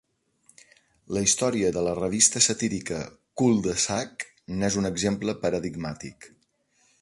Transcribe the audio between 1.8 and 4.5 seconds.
la revista satírica "Cul de Sac"